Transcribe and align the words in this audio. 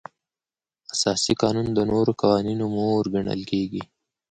اساسي 0.93 1.33
قانون 1.41 1.67
د 1.73 1.79
نورو 1.91 2.11
قوانینو 2.21 2.65
مور 2.75 3.03
ګڼل 3.13 3.41
کیږي. 3.51 3.83